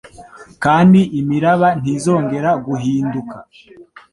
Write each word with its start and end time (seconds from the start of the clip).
kandi 0.63 0.99
imiraba 1.19 1.67
ntizongera 1.81 2.51
guhinduka 2.65 3.37